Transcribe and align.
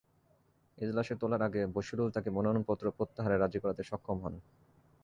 এজলাসে 0.77 1.13
তোলার 1.15 1.41
আগে 1.41 1.61
বশিরুল 1.75 2.09
তাঁকে 2.11 2.29
মনোনয়নপত্র 2.29 2.85
প্রত্যাহারে 2.97 3.35
রাজি 3.37 3.59
করাতে 3.59 3.83
সক্ষম 3.83 4.17
হন। 4.23 4.33